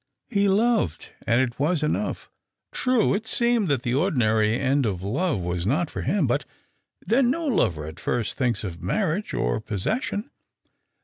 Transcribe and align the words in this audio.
He 0.31 0.47
loved, 0.47 1.11
and 1.27 1.39
it 1.41 1.59
was 1.59 1.83
enough. 1.83 2.31
True, 2.71 3.13
it 3.13 3.27
seemed 3.27 3.67
that 3.67 3.83
the 3.83 3.93
ordinary 3.93 4.57
end 4.59 4.83
of 4.83 5.03
love 5.03 5.37
was 5.41 5.67
not 5.67 5.91
for 5.91 6.01
him, 6.01 6.25
but 6.25 6.43
then 7.05 7.29
no 7.29 7.45
lover 7.45 7.85
at 7.85 7.99
first 7.99 8.35
thinks 8.35 8.63
of 8.63 8.81
marriage 8.81 9.31
or 9.35 9.61
posses 9.61 10.03
sion. 10.03 10.31